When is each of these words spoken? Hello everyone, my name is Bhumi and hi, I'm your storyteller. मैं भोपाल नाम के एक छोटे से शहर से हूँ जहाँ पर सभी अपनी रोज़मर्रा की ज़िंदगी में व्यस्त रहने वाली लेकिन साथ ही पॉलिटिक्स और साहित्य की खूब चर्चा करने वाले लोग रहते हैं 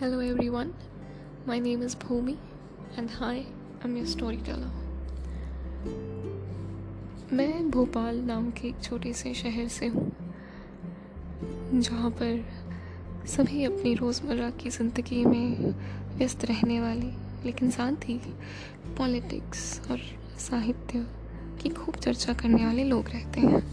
Hello 0.00 0.18
everyone, 0.18 0.74
my 1.46 1.58
name 1.58 1.80
is 1.80 1.94
Bhumi 1.94 2.36
and 2.98 3.10
hi, 3.10 3.46
I'm 3.82 3.96
your 3.96 4.06
storyteller. 4.06 4.70
मैं 7.32 7.70
भोपाल 7.70 8.20
नाम 8.22 8.50
के 8.50 8.68
एक 8.68 8.82
छोटे 8.82 9.12
से 9.12 9.32
शहर 9.34 9.68
से 9.68 9.86
हूँ 9.86 10.12
जहाँ 11.72 12.10
पर 12.10 12.44
सभी 13.26 13.64
अपनी 13.64 13.94
रोज़मर्रा 13.94 14.50
की 14.60 14.70
ज़िंदगी 14.70 15.24
में 15.24 15.74
व्यस्त 16.18 16.44
रहने 16.44 16.80
वाली 16.80 17.12
लेकिन 17.44 17.70
साथ 17.70 18.08
ही 18.08 18.20
पॉलिटिक्स 18.98 19.80
और 19.90 20.00
साहित्य 20.40 21.06
की 21.62 21.68
खूब 21.68 21.96
चर्चा 21.96 22.32
करने 22.32 22.64
वाले 22.66 22.84
लोग 22.84 23.08
रहते 23.08 23.40
हैं 23.40 23.64